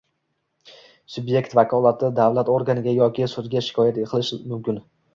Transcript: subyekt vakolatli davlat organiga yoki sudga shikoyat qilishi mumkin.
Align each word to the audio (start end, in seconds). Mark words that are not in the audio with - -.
subyekt 1.15 1.53
vakolatli 1.59 2.11
davlat 2.21 2.51
organiga 2.57 2.97
yoki 3.03 3.31
sudga 3.37 3.67
shikoyat 3.71 4.05
qilishi 4.09 4.45
mumkin. 4.53 4.87